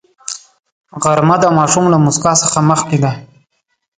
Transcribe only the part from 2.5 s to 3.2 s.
مخکې ده